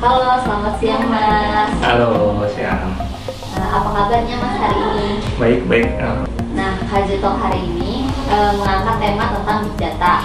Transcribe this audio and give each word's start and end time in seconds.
Halo, 0.00 0.32
selamat 0.40 0.74
siang 0.80 1.04
Mas. 1.12 1.68
Halo, 1.84 2.40
siang. 2.56 2.88
Nah, 3.52 3.68
apa 3.68 3.88
kabarnya 3.92 4.32
Mas 4.40 4.56
hari 4.56 4.80
ini? 4.80 5.08
Baik, 5.36 5.60
baik. 5.68 5.88
Uh, 6.00 6.24
Nah, 6.56 6.72
Haji 6.88 7.20
Talk 7.20 7.36
hari 7.36 7.60
ini 7.68 8.08
eh, 8.08 8.52
mengangkat 8.56 8.96
tema 8.96 9.28
tentang 9.36 9.68
Big 9.68 9.76
Data. 9.76 10.24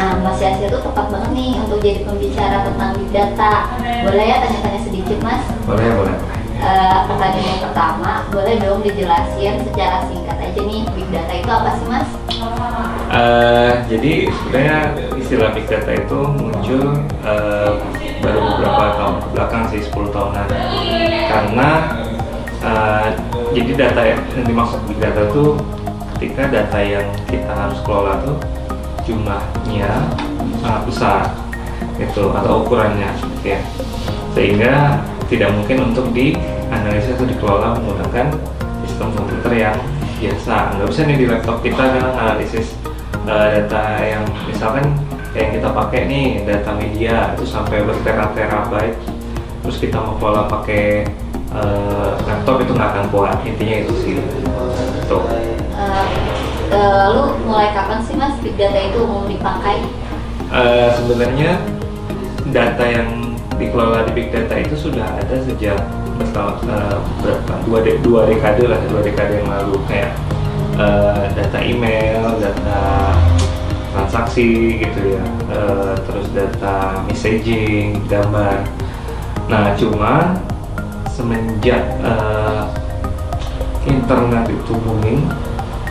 Nah, 0.00 0.24
Mas 0.24 0.40
Yasir 0.40 0.72
itu 0.72 0.80
tepat 0.80 1.12
banget 1.12 1.30
nih 1.36 1.52
untuk 1.60 1.84
jadi 1.84 2.00
pembicara 2.08 2.64
tentang 2.64 2.96
Big 2.96 3.12
Data. 3.12 3.68
Boleh 4.08 4.24
ya 4.24 4.36
tanya-tanya 4.40 4.80
sedikit 4.88 5.18
Mas? 5.20 5.44
boleh, 5.68 5.88
boleh. 6.00 6.16
Eh, 6.60 6.98
pertanyaan 7.04 7.44
yang 7.44 7.60
pertama, 7.60 8.12
boleh 8.32 8.56
dong 8.56 8.80
dijelasin 8.80 9.60
secara 9.68 10.00
singkat 10.08 10.36
aja 10.40 10.60
nih 10.64 10.88
Big 10.96 11.08
Data 11.12 11.32
itu 11.36 11.50
apa 11.52 11.70
sih 11.76 11.86
Mas? 11.92 12.08
Uh, 13.10 13.74
jadi 13.90 14.30
sebenarnya 14.30 14.78
istilah 15.18 15.50
big 15.50 15.66
data 15.66 15.98
itu 15.98 16.18
muncul 16.30 16.94
uh, 17.26 17.74
baru 18.20 18.38
beberapa 18.54 18.84
tahun 18.96 19.14
belakang 19.32 19.64
sih 19.72 19.80
10 19.84 20.14
tahunan. 20.14 20.46
Karena 21.26 21.70
uh, 22.62 23.08
jadi 23.56 23.72
data 23.74 24.02
yang 24.04 24.20
dimaksud 24.46 24.80
big 24.86 25.00
data 25.00 25.26
itu 25.26 25.56
ketika 26.16 26.42
data 26.52 26.78
yang 26.84 27.06
kita 27.26 27.48
harus 27.48 27.80
kelola 27.82 28.20
tuh 28.20 28.36
jumlahnya 29.08 29.90
sangat 30.60 30.82
besar 30.84 31.20
itu 31.96 32.24
atau 32.32 32.64
ukurannya 32.64 33.10
ya. 33.40 33.60
Sehingga 34.36 35.00
tidak 35.32 35.50
mungkin 35.56 35.90
untuk 35.92 36.12
dianalisa 36.12 37.16
atau 37.16 37.26
dikelola 37.26 37.76
menggunakan 37.80 38.26
sistem 38.84 39.08
komputer 39.16 39.52
yang 39.56 39.76
biasa. 40.20 40.76
Nggak 40.76 40.88
bisa 40.92 41.00
nih 41.08 41.16
di 41.16 41.26
laptop 41.26 41.58
kita 41.64 41.82
kan 41.82 42.04
analisis 42.20 42.76
uh, 43.24 43.48
data 43.48 43.84
yang 44.04 44.24
misalkan 44.44 44.84
yang 45.30 45.50
kita 45.54 45.68
pakai 45.70 46.00
nih 46.10 46.42
data 46.42 46.74
media 46.74 47.34
itu 47.38 47.46
sampai 47.46 47.86
bertera-terabyte 47.86 48.98
terus 49.62 49.76
kita 49.78 50.02
mau 50.02 50.18
kelola 50.18 50.50
pakai 50.50 51.06
uh, 51.54 52.18
laptop 52.26 52.64
itu 52.64 52.72
nggak 52.74 52.90
akan 52.96 53.06
kuat 53.12 53.38
intinya 53.46 53.76
itu 53.86 53.94
sih. 54.02 54.14
Tuh. 55.06 55.22
Eh, 55.30 55.58
eh, 56.74 56.90
lalu 57.06 57.38
mulai 57.46 57.70
kapan 57.74 57.98
sih 58.02 58.14
Mas 58.16 58.34
Big 58.42 58.54
Data 58.56 58.78
itu 58.78 58.98
umum 59.02 59.26
dipakai? 59.26 59.82
Uh, 60.50 60.90
sebenarnya 60.98 61.62
data 62.50 62.82
yang 62.82 63.38
dikelola 63.54 64.02
di 64.10 64.12
big 64.18 64.34
data 64.34 64.58
itu 64.58 64.74
sudah 64.74 65.06
ada 65.14 65.36
sejak 65.46 65.78
bertahun 66.18 66.66
uh, 66.66 66.98
berapa? 67.22 67.54
Dua 67.70 67.78
de 67.86 67.92
dua 68.02 68.26
dekade 68.26 68.66
lah 68.66 68.80
dua 68.90 69.06
dekade 69.06 69.44
yang 69.44 69.46
lalu. 69.46 69.78
Kayak 69.86 70.10
uh, 70.74 71.30
data 71.38 71.58
email 71.62 72.34
data 72.42 72.80
transaksi 73.90 74.78
gitu 74.78 75.00
ya 75.18 75.24
uh, 75.50 75.94
terus 76.06 76.26
data 76.30 77.02
messaging 77.06 77.98
gambar 78.06 78.62
nah 79.50 79.74
cuma 79.74 80.38
semenjak 81.10 81.82
uh, 82.06 82.70
internet 83.84 84.46
itu 84.48 84.72
booming 84.86 85.26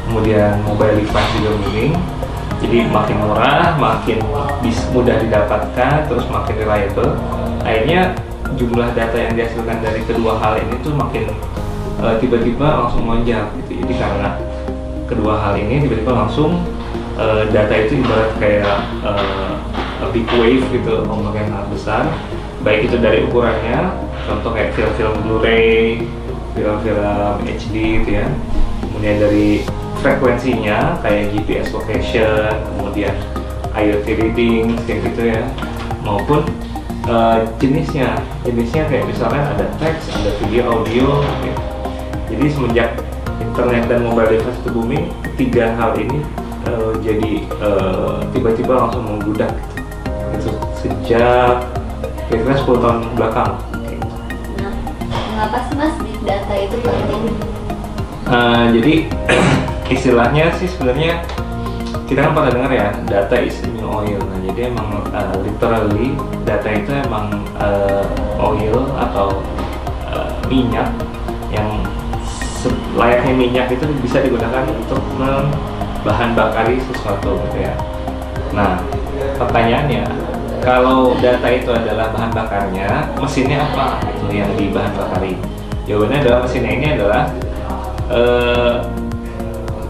kemudian 0.07 0.57
mobile 0.63 0.95
device 0.97 1.31
juga 1.37 1.51
booming 1.59 1.93
jadi 2.59 2.91
makin 2.91 3.17
murah, 3.23 3.79
makin 3.79 4.19
mudah 4.91 5.15
didapatkan, 5.23 6.11
terus 6.11 6.27
makin 6.27 6.55
reliable. 6.59 7.15
Akhirnya 7.63 8.11
jumlah 8.59 8.91
data 8.91 9.15
yang 9.15 9.33
dihasilkan 9.39 9.79
dari 9.79 10.03
kedua 10.03 10.35
hal 10.43 10.59
ini 10.59 10.75
tuh 10.83 10.91
makin 10.91 11.31
uh, 12.03 12.19
tiba-tiba 12.19 12.83
langsung 12.83 13.07
melonjak 13.07 13.47
gitu. 13.63 13.79
Jadi 13.79 13.93
karena 13.95 14.35
kedua 15.07 15.39
hal 15.39 15.55
ini 15.55 15.87
tiba-tiba 15.87 16.11
langsung 16.11 16.59
uh, 17.19 17.43
data 17.51 17.73
itu 17.75 17.99
ibarat 17.99 18.31
kayak 18.39 18.79
uh, 19.03 19.59
a 19.99 20.07
big 20.15 20.25
wave 20.39 20.63
gitu, 20.71 21.03
ombak 21.05 21.35
yang 21.35 21.51
sangat 21.51 21.67
besar. 21.69 22.03
Baik 22.63 22.87
itu 22.91 22.97
dari 22.99 23.27
ukurannya, 23.27 23.91
contoh 24.27 24.51
kayak 24.55 24.71
film-film 24.75 25.15
Blu-ray, 25.27 26.03
film-film 26.55 27.35
HD 27.43 27.75
gitu 28.03 28.09
ya. 28.23 28.27
Kemudian 28.83 29.15
dari 29.19 29.49
frekuensinya 29.99 30.99
kayak 31.03 31.35
GPS 31.35 31.75
location, 31.75 32.51
kemudian 32.75 33.15
IoT 33.75 34.07
reading 34.07 34.75
kayak 34.87 34.99
gitu 35.11 35.21
ya, 35.35 35.43
maupun 36.03 36.47
uh, 37.07 37.43
jenisnya, 37.59 38.19
jenisnya 38.43 38.87
kayak 38.87 39.07
misalnya 39.07 39.43
ada 39.55 39.65
teks, 39.79 40.11
ada 40.15 40.31
video, 40.43 40.67
audio. 40.67 41.23
Gitu. 41.43 41.61
Jadi 42.29 42.45
semenjak 42.51 42.89
internet 43.39 43.87
dan 43.87 44.03
mobile 44.03 44.29
device 44.35 44.59
itu 44.61 44.69
booming, 44.69 45.05
tiga 45.39 45.73
hal 45.79 45.95
ini 45.97 46.21
uh, 46.69 46.93
jadi 47.01 47.31
uh, 47.57 48.21
tiba-tiba 48.29 48.73
langsung 48.77 49.03
membludak 49.05 49.49
gitu. 50.37 50.53
Sejak 50.77 51.65
kira-kira 52.29 52.55
10 52.61 52.83
tahun 52.85 52.99
belakang. 53.17 53.51
Nah, 54.61 54.73
mengapa 55.09 55.57
sih 55.65 55.75
Mas 55.75 55.95
Big 56.05 56.19
Data 56.21 56.53
itu 56.53 56.77
penting? 56.85 57.23
Uh, 58.29 58.65
jadi 58.77 58.93
istilahnya 59.95 60.53
sih 60.61 60.69
sebenarnya 60.69 61.25
kita 62.05 62.25
kan 62.25 62.33
pernah 62.33 62.51
dengar 62.53 62.71
ya 62.73 62.89
data 63.05 63.37
is 63.37 63.57
new 63.69 63.85
oil 63.85 64.17
nah 64.17 64.37
jadi 64.49 64.73
emang 64.73 65.05
uh, 65.13 65.33
literally 65.45 66.17
data 66.41 66.69
itu 66.73 66.89
emang 67.05 67.45
uh, 67.57 68.05
oil 68.41 68.81
atau 68.97 69.41
uh, 70.09 70.33
minyak 70.49 70.89
yang 71.53 71.69
layaknya 72.97 73.33
minyak 73.33 73.67
itu 73.69 73.85
bisa 74.01 74.25
digunakan 74.25 74.65
untuk 74.67 75.01
bahan 76.03 76.35
bakari 76.37 76.79
sesuatu 76.79 77.39
gitu 77.49 77.57
ya 77.63 77.73
nah 78.55 78.79
pertanyaannya 79.39 80.03
kalau 80.59 81.15
data 81.23 81.47
itu 81.47 81.71
adalah 81.71 82.11
bahan 82.11 82.31
bakarnya 82.35 82.89
mesinnya 83.15 83.63
apa 83.63 84.03
gitu 84.11 84.25
yang 84.35 84.51
di 84.59 84.71
bahan 84.73 84.93
bakari 84.95 85.33
jawabannya 85.87 86.17
adalah 86.23 86.39
mesinnya 86.43 86.71
ini 86.75 86.87
adalah 86.99 87.23
uh, 88.11 88.73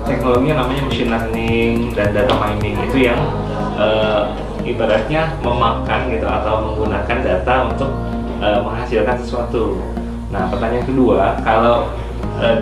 teknologi 0.09 0.50
yang 0.50 0.59
namanya 0.66 0.84
machine 0.90 1.09
learning 1.14 1.74
dan 1.94 2.09
data 2.12 2.34
mining 2.38 2.76
itu 2.90 2.97
yang 3.09 3.20
uh, 3.78 4.34
ibaratnya 4.66 5.34
memakan 5.46 6.09
gitu 6.09 6.26
atau 6.26 6.53
menggunakan 6.66 7.18
data 7.22 7.53
untuk 7.70 7.91
uh, 8.41 8.59
menghasilkan 8.66 9.16
sesuatu. 9.22 9.80
Nah, 10.30 10.46
pertanyaan 10.50 10.86
kedua, 10.86 11.38
kalau 11.41 11.90
uh, 12.38 12.59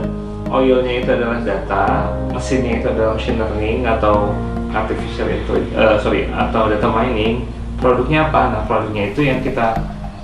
oilnya 0.51 0.93
itu 1.03 1.09
adalah 1.11 1.39
data, 1.43 1.85
mesinnya 2.31 2.79
itu 2.79 2.87
adalah 2.91 3.15
machine 3.15 3.37
learning 3.39 3.79
atau 3.83 4.31
artificial 4.71 5.27
itu, 5.31 5.53
uh, 5.75 5.97
sorry, 5.99 6.27
atau 6.31 6.71
data 6.71 6.87
mining, 6.91 7.47
produknya 7.79 8.27
apa? 8.31 8.41
Nah, 8.51 8.61
produknya 8.67 9.11
itu 9.11 9.25
yang 9.27 9.39
kita 9.43 9.75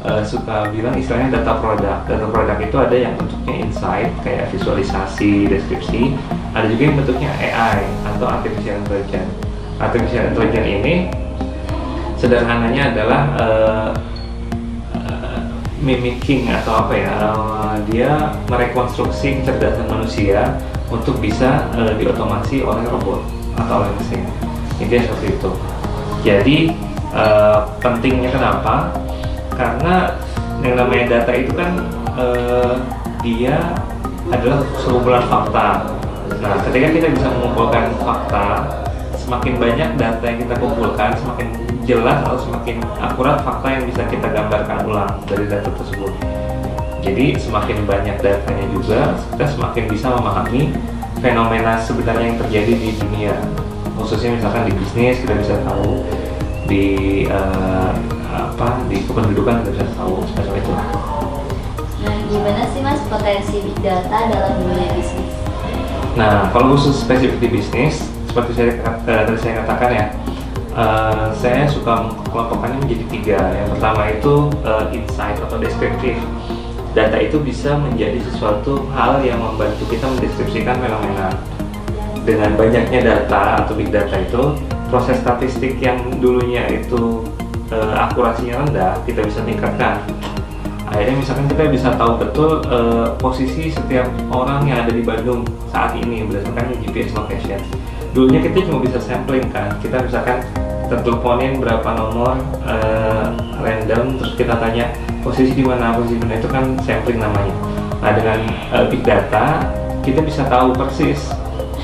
uh, 0.04 0.22
suka 0.24 0.70
bilang 0.72 0.96
istilahnya 0.96 1.42
data 1.42 1.60
produk. 1.60 2.04
Data 2.06 2.26
produk 2.30 2.58
itu 2.60 2.78
ada 2.78 2.96
yang 2.96 3.14
bentuknya 3.16 3.54
insight 3.64 4.12
kayak 4.22 4.52
visualisasi, 4.52 5.48
deskripsi, 5.48 6.16
ada 6.54 6.66
juga 6.70 6.82
yang 6.92 6.96
bentuknya 7.00 7.32
AI 7.40 7.82
atau 8.14 8.26
artificial 8.28 8.80
intelligence. 8.84 9.32
Artificial 9.82 10.24
intelligence 10.32 10.70
ini 10.70 10.96
sederhananya 12.20 12.96
adalah 12.96 13.22
uh, 13.36 13.90
mimicking 15.84 16.50
atau 16.50 16.88
apa 16.88 16.94
ya? 16.96 17.12
Uh, 17.36 17.76
dia 17.92 18.32
merekonstruksi 18.48 19.44
kecerdasan 19.44 19.92
manusia 19.92 20.56
untuk 20.88 21.20
bisa 21.20 21.68
uh, 21.76 21.94
diotomasi 22.00 22.64
oleh 22.64 22.88
robot 22.88 23.22
atau 23.60 23.84
oleh 23.84 23.92
mesin. 24.00 24.24
Intinya 24.80 25.12
seperti 25.12 25.28
itu. 25.36 25.52
Jadi 26.24 26.58
uh, 27.12 27.68
pentingnya 27.84 28.32
kenapa? 28.32 29.04
karena 29.56 30.18
yang 30.66 30.76
namanya 30.78 31.06
data 31.20 31.32
itu 31.36 31.52
kan 31.54 31.72
uh, 32.18 32.76
dia 33.22 33.58
adalah 34.32 34.66
sekumpulan 34.80 35.24
fakta. 35.28 35.88
Nah, 36.40 36.56
ketika 36.68 36.88
kita 36.92 37.08
bisa 37.14 37.28
mengumpulkan 37.40 37.94
fakta, 38.02 38.48
semakin 39.24 39.54
banyak 39.56 39.90
data 39.96 40.24
yang 40.28 40.40
kita 40.44 40.56
kumpulkan, 40.60 41.16
semakin 41.16 41.48
jelas 41.88 42.20
atau 42.28 42.40
semakin 42.44 42.84
akurat 43.00 43.40
fakta 43.44 43.68
yang 43.72 43.84
bisa 43.88 44.04
kita 44.12 44.28
gambarkan 44.28 44.78
ulang 44.84 45.16
dari 45.28 45.48
data 45.48 45.72
tersebut. 45.80 46.12
Jadi 47.04 47.36
semakin 47.36 47.84
banyak 47.84 48.16
datanya 48.24 48.66
juga, 48.72 49.16
kita 49.36 49.46
semakin 49.48 49.84
bisa 49.92 50.08
memahami 50.16 50.72
fenomena 51.20 51.80
sebenarnya 51.80 52.36
yang 52.36 52.40
terjadi 52.40 52.74
di 52.76 52.90
dunia. 53.00 53.36
Khususnya 54.00 54.40
misalkan 54.40 54.72
di 54.72 54.74
bisnis 54.76 55.20
kita 55.24 55.36
bisa 55.40 55.56
tahu 55.68 56.04
di 56.68 56.86
uh, 57.28 57.92
apa 58.32 58.88
di 58.88 59.04
kependudukan 59.04 59.64
kita 59.64 59.70
bisa 59.76 59.88
tahu 60.00 60.24
semacam 60.32 60.54
itu. 60.60 60.72
Nah, 62.04 62.16
gimana 62.28 62.62
sih 62.72 62.82
mas 62.84 63.00
potensi 63.08 63.56
big 63.64 63.78
data 63.84 64.18
dalam 64.32 64.64
dunia 64.64 64.88
bisnis? 64.96 65.32
Nah, 66.14 66.48
kalau 66.54 66.78
khusus 66.78 67.04
spesifik 67.04 67.42
di 67.42 67.50
bisnis, 67.60 68.13
seperti 68.34 68.52
saya 68.58 68.72
uh, 68.82 69.24
tadi 69.30 69.38
saya 69.38 69.54
katakan 69.62 69.90
ya, 69.94 70.06
uh, 70.74 71.30
saya 71.38 71.70
suka 71.70 72.10
mengkelompokkannya 72.10 72.82
menjadi 72.82 73.06
tiga. 73.14 73.40
Yang 73.54 73.70
pertama 73.78 74.02
itu 74.10 74.34
uh, 74.66 74.86
insight 74.90 75.38
atau 75.38 75.62
deskriptif. 75.62 76.18
Data 76.98 77.18
itu 77.22 77.38
bisa 77.42 77.78
menjadi 77.78 78.18
sesuatu 78.26 78.90
hal 78.98 79.22
yang 79.22 79.38
membantu 79.38 79.86
kita 79.86 80.10
mendeskripsikan 80.10 80.82
fenomena. 80.82 81.30
Dengan 82.26 82.58
banyaknya 82.58 83.02
data 83.06 83.62
atau 83.62 83.78
big 83.78 83.94
data 83.94 84.18
itu, 84.18 84.58
proses 84.90 85.22
statistik 85.22 85.78
yang 85.78 86.02
dulunya 86.18 86.66
itu 86.74 87.22
uh, 87.70 87.94
akurasinya 88.10 88.66
rendah 88.66 88.94
kita 89.06 89.26
bisa 89.26 89.42
tingkatkan 89.42 90.02
akhirnya 90.94 91.16
misalkan 91.18 91.50
kita 91.50 91.64
bisa 91.74 91.90
tahu 91.98 92.22
betul 92.22 92.62
uh, 92.70 93.18
posisi 93.18 93.74
setiap 93.74 94.06
orang 94.30 94.70
yang 94.70 94.86
ada 94.86 94.94
di 94.94 95.02
Bandung 95.02 95.42
saat 95.74 95.98
ini 95.98 96.22
berdasarkan 96.30 96.78
GPS 96.86 97.18
location 97.18 97.58
dulunya 98.14 98.40
kita 98.46 98.70
cuma 98.70 98.80
bisa 98.86 99.02
sampling 99.02 99.44
kan. 99.50 99.74
Kita 99.82 100.06
misalkan 100.06 100.46
terteleponin 100.88 101.58
berapa 101.58 101.90
nomor 101.98 102.38
uh, 102.64 103.34
random 103.60 104.22
terus 104.22 104.34
kita 104.38 104.54
tanya 104.62 104.94
posisi 105.26 105.58
di 105.58 105.66
mana 105.66 105.98
posisi 105.98 106.22
di 106.22 106.22
mana 106.22 106.38
itu 106.38 106.50
kan 106.50 106.78
sampling 106.86 107.18
namanya. 107.18 107.56
Nah 108.00 108.12
dengan 108.14 108.40
uh, 108.70 108.86
big 108.88 109.02
data 109.02 109.66
kita 110.06 110.22
bisa 110.22 110.46
tahu 110.46 110.78
persis 110.78 111.34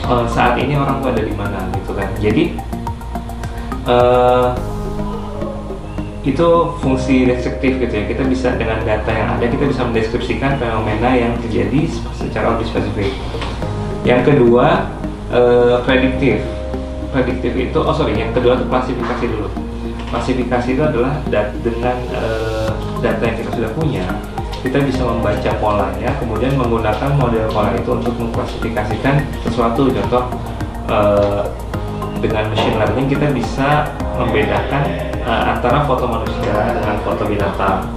uh, 0.06 0.30
saat 0.30 0.62
ini 0.62 0.78
orang 0.78 1.02
tuh 1.02 1.10
ada 1.18 1.24
di 1.26 1.34
mana 1.34 1.66
gitu 1.74 1.92
kan. 1.98 2.10
Jadi 2.22 2.54
uh, 3.90 4.54
itu 6.22 6.48
fungsi 6.84 7.26
deskriptif 7.26 7.82
gitu 7.82 7.94
ya. 7.96 8.04
Kita 8.06 8.24
bisa 8.30 8.54
dengan 8.54 8.86
data 8.86 9.10
yang 9.10 9.40
ada 9.40 9.50
kita 9.50 9.66
bisa 9.66 9.82
mendeskripsikan 9.88 10.62
fenomena 10.62 11.10
yang 11.18 11.34
terjadi 11.42 11.90
secara 12.14 12.54
lebih 12.54 12.70
spesifik. 12.70 13.18
Yang 14.06 14.36
kedua 14.36 14.99
uh, 15.34 15.82
prediktif. 15.86 16.42
Prediktif 17.10 17.54
itu 17.58 17.80
oh 17.82 17.96
sorry 17.96 18.14
yang 18.14 18.34
kedua 18.34 18.58
itu 18.58 18.66
klasifikasi 18.70 19.26
dulu. 19.26 19.50
Klasifikasi 20.10 20.70
itu 20.74 20.84
adalah 20.84 21.22
dat 21.30 21.54
dengan 21.62 21.98
uh, 22.14 22.70
data 23.02 23.22
yang 23.26 23.38
kita 23.42 23.50
sudah 23.58 23.72
punya 23.78 24.06
kita 24.60 24.84
bisa 24.84 25.08
membaca 25.08 25.52
polanya 25.56 26.12
kemudian 26.20 26.52
menggunakan 26.60 27.16
model 27.16 27.48
pola 27.48 27.72
itu 27.76 27.92
untuk 27.96 28.16
mengklasifikasikan 28.20 29.24
sesuatu. 29.48 29.88
Contoh 29.88 30.24
uh, 30.92 31.48
dengan 32.20 32.52
machine 32.52 32.76
learning 32.76 33.08
kita 33.08 33.32
bisa 33.32 33.88
membedakan 34.20 34.84
uh, 35.24 35.56
antara 35.56 35.88
foto 35.88 36.04
manusia 36.04 36.76
dengan 36.76 37.00
foto 37.08 37.24
binatang 37.24 37.88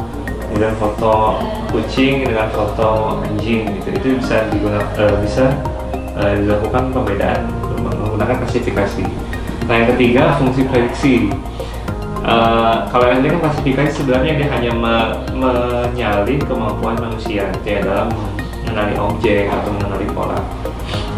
kemudian 0.46 0.74
foto 0.78 1.42
kucing 1.74 2.28
dengan 2.28 2.46
foto 2.54 3.18
anjing 3.26 3.66
gitu. 3.82 3.88
Itu 3.98 4.06
bisa 4.22 4.46
digunakan 4.52 4.86
uh, 5.02 5.16
bisa 5.18 5.50
uh, 6.16 6.34
dilakukan 6.38 6.92
pembedaan 6.92 7.40
menggunakan 7.82 8.36
klasifikasi 8.44 9.04
nah 9.70 9.74
yang 9.78 9.88
ketiga 9.94 10.36
fungsi 10.36 10.62
prediksi 10.66 11.30
Uh, 12.22 12.86
kalau 12.86 13.10
yang 13.10 13.18
kan 13.18 13.50
klasifikasi 13.50 13.98
sebenarnya 13.98 14.38
dia 14.38 14.48
hanya 14.54 14.70
me 14.70 14.94
menyalin 15.34 16.38
kemampuan 16.46 16.94
manusia 16.94 17.50
ya 17.66 17.82
dalam 17.82 18.14
mengenali 18.62 18.94
objek 18.94 19.50
atau 19.50 19.74
mengenali 19.74 20.06
pola. 20.14 20.38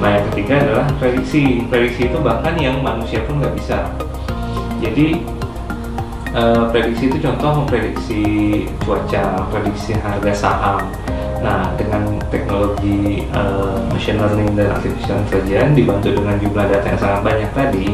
Nah 0.00 0.16
yang 0.16 0.24
ketiga 0.32 0.64
adalah 0.64 0.88
prediksi. 0.96 1.60
Prediksi 1.68 2.08
itu 2.08 2.18
bahkan 2.24 2.56
yang 2.56 2.80
manusia 2.80 3.20
pun 3.28 3.36
nggak 3.36 3.52
bisa. 3.52 3.84
Jadi 4.80 5.20
uh, 6.32 6.72
prediksi 6.72 7.12
itu 7.12 7.20
contoh 7.20 7.62
memprediksi 7.62 8.22
cuaca, 8.80 9.44
prediksi 9.52 9.92
harga 10.00 10.32
saham. 10.32 10.88
Nah 11.44 11.76
dengan 11.76 12.16
teknologi 12.32 13.28
uh, 13.36 13.84
machine 13.92 14.16
learning 14.16 14.56
dan 14.56 14.72
artificial 14.72 15.20
intelligence 15.20 15.76
dibantu 15.76 16.08
dengan 16.16 16.40
jumlah 16.40 16.64
data 16.72 16.86
yang 16.88 17.00
sangat 17.00 17.20
banyak 17.20 17.50
tadi, 17.52 17.86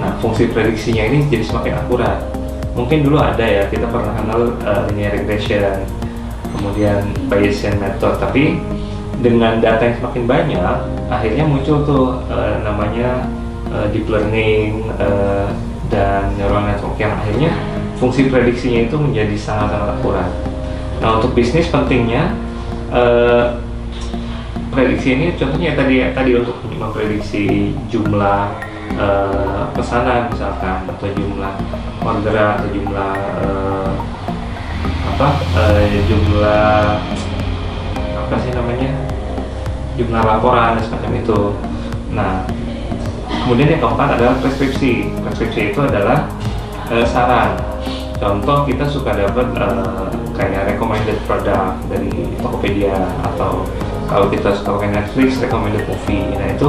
Nah, 0.00 0.16
fungsi 0.18 0.48
prediksinya 0.48 1.04
ini 1.12 1.28
jadi 1.28 1.44
semakin 1.44 1.76
akurat. 1.76 2.24
Mungkin 2.72 3.04
dulu 3.04 3.20
ada 3.20 3.44
ya, 3.44 3.68
kita 3.68 3.84
pernah 3.84 4.16
kenal 4.16 4.56
uh, 4.64 4.88
linear 4.88 5.12
regression, 5.12 5.84
kemudian 6.56 7.04
Bayesian 7.28 7.76
method, 7.76 8.16
tapi 8.16 8.56
dengan 9.20 9.60
data 9.60 9.84
yang 9.84 9.96
semakin 10.00 10.24
banyak, 10.24 10.76
akhirnya 11.12 11.44
muncul 11.44 11.84
tuh 11.84 12.06
uh, 12.32 12.56
namanya 12.64 13.28
uh, 13.68 13.84
deep 13.92 14.08
learning 14.08 14.88
uh, 14.96 15.52
dan 15.92 16.32
neural 16.40 16.64
network 16.64 16.96
yang 16.96 17.12
akhirnya 17.20 17.52
fungsi 18.00 18.32
prediksinya 18.32 18.88
itu 18.88 18.96
menjadi 18.96 19.36
sangat-sangat 19.36 20.00
akurat. 20.00 20.30
Nah, 21.04 21.20
untuk 21.20 21.36
bisnis 21.36 21.68
pentingnya 21.68 22.32
uh, 22.94 23.58
prediksi 24.70 25.18
ini 25.18 25.26
contohnya 25.34 25.74
tadi 25.74 26.02
tadi 26.14 26.30
untuk 26.38 26.56
memprediksi 26.70 27.74
jumlah 27.90 28.54
uh, 28.98 29.66
pesanan 29.74 30.30
misalkan 30.30 30.86
atau 30.86 31.08
jumlah 31.10 31.54
orderan 32.02 32.62
atau 32.62 32.70
jumlah 32.70 33.12
uh, 33.42 33.92
apa 35.16 35.28
uh, 35.58 35.82
jumlah 36.06 36.78
apa 38.14 38.34
sih 38.46 38.52
namanya 38.54 38.90
jumlah 39.98 40.22
laporan 40.22 40.78
dan 40.78 40.84
semacam 40.86 41.12
itu. 41.18 41.40
Nah 42.14 42.46
kemudian 43.44 43.74
yang 43.74 43.82
keempat 43.82 44.08
adalah 44.16 44.34
preskripsi. 44.38 45.10
Preskripsi 45.26 45.60
itu 45.74 45.80
adalah 45.82 46.30
uh, 46.88 47.04
saran 47.04 47.58
contoh 48.20 48.68
kita 48.68 48.84
suka 48.84 49.16
dapat 49.16 49.48
uh, 49.56 50.12
kayak 50.36 50.76
recommended 50.76 51.16
product 51.24 51.80
dari 51.88 52.12
Tokopedia 52.38 52.94
atau 53.32 53.64
kalau 54.06 54.28
kita 54.28 54.52
suka 54.52 54.76
pakai 54.76 54.90
Netflix 54.92 55.40
recommended 55.40 55.88
movie 55.88 56.36
nah 56.36 56.48
itu 56.52 56.68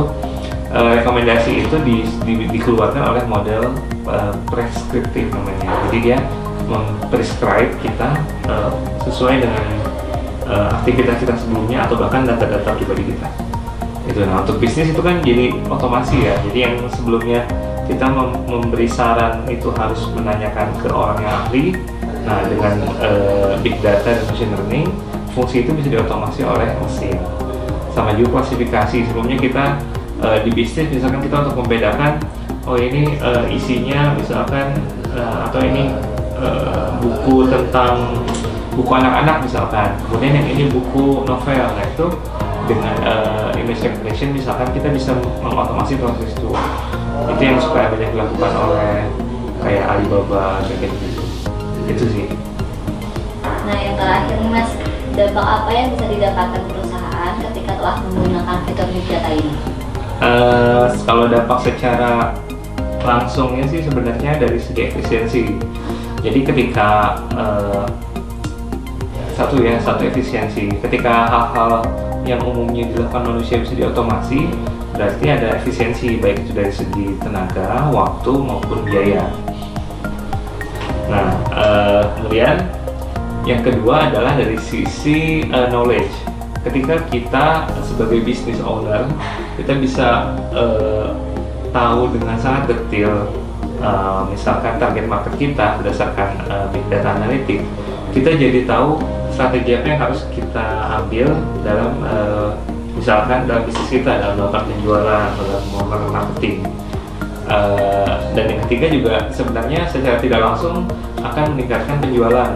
uh, 0.71 0.91
rekomendasi 0.97 1.67
itu 1.67 1.75
di, 1.83 2.07
di, 2.23 2.33
dikeluarkan 2.49 3.03
oleh 3.15 3.23
model 3.27 3.75
uh, 4.07 4.33
preskriptif 4.47 5.27
namanya. 5.31 5.69
Jadi 5.87 5.97
dia 6.01 6.17
memprescribe 6.65 7.75
kita 7.83 8.15
uh, 8.47 8.71
sesuai 9.03 9.43
dengan 9.43 9.65
uh, 10.47 10.69
aktivitas 10.81 11.19
kita 11.19 11.35
sebelumnya 11.35 11.83
atau 11.83 11.99
bahkan 11.99 12.23
data-data 12.23 12.71
pribadi 12.79 13.11
kita. 13.11 13.27
Itu 14.07 14.25
nah 14.25 14.41
untuk 14.41 14.57
bisnis 14.57 14.91
itu 14.91 15.01
kan 15.03 15.19
jadi 15.21 15.51
otomasi 15.67 16.25
ya. 16.25 16.35
Jadi 16.47 16.59
yang 16.63 16.75
sebelumnya 16.95 17.45
kita 17.91 18.07
mem 18.07 18.31
memberi 18.47 18.87
saran 18.87 19.43
itu 19.51 19.67
harus 19.75 20.07
menanyakan 20.15 20.71
ke 20.79 20.87
orang 20.87 21.19
yang 21.19 21.33
ahli. 21.43 21.65
Nah 22.23 22.39
dengan 22.47 22.75
uh, 23.03 23.53
big 23.59 23.75
data 23.83 24.15
dan 24.15 24.23
machine 24.31 24.51
learning 24.55 24.87
fungsi 25.35 25.67
itu 25.67 25.75
bisa 25.75 25.91
diotomasi 25.91 26.47
oleh 26.47 26.71
mesin. 26.79 27.19
Sama 27.91 28.15
juga 28.15 28.39
klasifikasi 28.39 29.11
sebelumnya 29.11 29.35
kita 29.35 29.65
uh, 30.23 30.39
di 30.39 30.51
bisnis 30.55 30.87
misalkan 30.87 31.19
kita 31.19 31.43
untuk 31.43 31.65
membedakan 31.65 32.23
oh 32.69 32.77
ini 32.79 33.17
uh, 33.19 33.43
isinya 33.49 34.13
misalkan 34.15 34.71
uh, 35.11 35.49
atau 35.49 35.59
ini 35.65 35.91
uh, 36.37 36.93
buku 37.01 37.49
tentang 37.49 38.21
buku 38.71 38.91
anak-anak 38.95 39.43
misalkan 39.43 39.97
kemudian 40.07 40.39
yang 40.39 40.47
ini 40.47 40.63
buku 40.71 41.27
novel 41.27 41.67
nah 41.75 41.83
itu 41.83 42.07
dengan 42.69 42.95
uh, 43.03 43.49
image 43.57 43.83
recognition 43.83 44.31
misalkan 44.31 44.69
kita 44.71 44.87
bisa 44.93 45.11
mengotomasi 45.43 45.99
proses 45.99 46.31
itu 46.31 46.53
itu 47.29 47.41
yang 47.45 47.59
supaya 47.61 47.93
banyak 47.93 48.09
dilakukan 48.17 48.53
oleh 48.57 48.93
kayak 49.61 49.83
Alibaba 49.85 50.65
kayak 50.65 50.89
gitu. 50.89 51.23
Itu 51.85 52.03
sih. 52.09 52.25
Nah 53.41 53.77
yang 53.77 53.95
terakhir 53.99 54.35
nih 54.41 54.49
mas. 54.49 54.71
Dampak 55.11 55.43
apa 55.43 55.69
yang 55.75 55.91
bisa 55.91 56.07
didapatkan 56.07 56.61
perusahaan 56.71 57.33
ketika 57.51 57.71
telah 57.75 57.99
menggunakan 57.99 58.57
fitur 58.63 58.87
big 58.95 59.05
data 59.11 59.31
ini 59.35 59.55
Uh, 60.21 60.85
kalau 61.01 61.25
dampak 61.25 61.65
secara 61.65 62.37
langsungnya 63.01 63.65
sih 63.65 63.81
sebenarnya 63.81 64.37
dari 64.37 64.61
segi 64.61 64.93
efisiensi. 64.93 65.57
Jadi 66.21 66.45
ketika 66.45 67.17
uh, 67.33 67.89
satu 69.33 69.65
ya 69.65 69.81
satu 69.81 70.05
efisiensi, 70.05 70.77
ketika 70.77 71.25
hal-hal 71.25 71.81
yang 72.21 72.37
umumnya 72.45 72.85
dilakukan 72.93 73.33
manusia 73.33 73.65
bisa 73.65 73.73
diotomasi, 73.73 74.45
berarti 75.01 75.33
ada 75.33 75.57
efisiensi 75.57 76.21
baik 76.21 76.45
itu 76.45 76.51
dari 76.53 76.69
segi 76.69 77.17
tenaga, 77.17 77.89
waktu 77.89 78.37
maupun 78.37 78.85
biaya. 78.85 79.25
Nah, 81.09 81.33
uh, 81.49 82.05
kemudian 82.21 82.61
yang 83.49 83.65
kedua 83.65 84.13
adalah 84.13 84.37
dari 84.37 84.61
sisi 84.61 85.41
uh, 85.49 85.73
knowledge 85.73 86.13
ketika 86.61 87.01
kita 87.09 87.65
sebagai 87.81 88.21
business 88.21 88.61
owner 88.61 89.09
kita 89.57 89.73
bisa 89.81 90.37
uh, 90.53 91.17
tahu 91.73 92.13
dengan 92.13 92.37
sangat 92.37 92.69
detail 92.69 93.25
uh, 93.81 94.29
misalkan 94.29 94.77
target 94.77 95.09
market 95.09 95.33
kita 95.41 95.81
berdasarkan 95.81 96.37
uh, 96.45 96.69
big 96.69 96.85
data 96.93 97.17
analytics 97.17 97.65
kita 98.13 98.37
jadi 98.37 98.69
tahu 98.69 99.01
strategi 99.33 99.73
apa 99.73 99.87
yang 99.89 100.01
harus 100.05 100.21
kita 100.29 100.65
ambil 101.01 101.33
dalam 101.65 101.91
uh, 102.05 102.53
misalkan 103.01 103.49
dalam 103.49 103.65
bisnis 103.65 103.89
kita 103.89 104.21
dalam 104.21 104.37
melakukan 104.37 104.69
penjualan 104.69 105.27
dalam 105.33 105.63
melakukan 105.73 106.01
marketing. 106.13 106.57
Uh, 107.49 108.15
dan 108.37 108.45
yang 108.53 108.61
ketiga 108.69 108.85
juga 108.93 109.13
sebenarnya 109.33 109.89
secara 109.89 110.21
tidak 110.21 110.39
langsung 110.39 110.85
akan 111.25 111.57
meningkatkan 111.57 111.97
penjualan. 111.97 112.53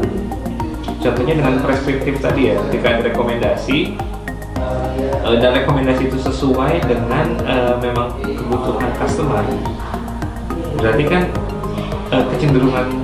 Contohnya 1.01 1.33
dengan 1.41 1.57
preskriptif 1.65 2.21
tadi 2.21 2.53
ya 2.53 2.61
ketika 2.69 2.85
ada 2.93 3.01
rekomendasi 3.09 3.97
uh, 5.25 5.35
dan 5.41 5.51
rekomendasi 5.65 6.13
itu 6.13 6.17
sesuai 6.21 6.85
dengan 6.85 7.41
uh, 7.49 7.75
memang 7.81 8.13
kebutuhan 8.21 8.93
customer. 9.01 9.41
Berarti 10.77 11.03
kan 11.09 11.23
uh, 12.13 12.23
kecenderungan 12.29 13.01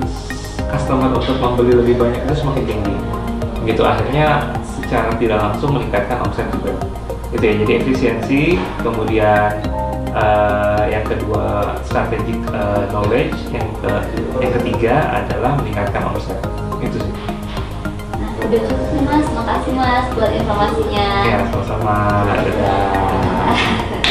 customer 0.70 1.10
untuk 1.10 1.36
membeli 1.42 1.74
lebih 1.74 1.94
banyak 1.98 2.22
itu 2.22 2.34
semakin 2.38 2.64
tinggi. 2.70 2.94
Gitu 3.66 3.82
akhirnya 3.82 4.54
secara 4.62 5.10
tidak 5.18 5.38
langsung 5.42 5.74
meningkatkan 5.74 6.22
omset 6.22 6.46
juga 6.54 7.01
itu 7.32 7.44
ya 7.44 7.54
jadi 7.64 7.72
efisiensi 7.80 8.42
kemudian 8.84 9.50
uh, 10.12 10.84
yang 10.88 11.04
kedua 11.08 11.76
strategic 11.88 12.36
uh, 12.52 12.84
knowledge 12.92 13.34
yang 13.48 13.64
ke 13.80 13.92
yang 14.44 14.52
ketiga 14.60 14.94
adalah 15.10 15.56
meningkatkan 15.60 16.12
omset 16.12 16.38
itu 16.84 17.00
sih 17.00 17.14
Wabil 18.42 18.58
sukses 18.66 18.90
nih 18.90 19.06
mas, 19.06 19.26
makasih 19.38 19.72
mas 19.78 20.06
buat 20.18 20.34
informasinya. 20.34 21.08
Ya, 21.30 21.46
sama-sama. 21.46 22.26
Dadah. 22.26 23.94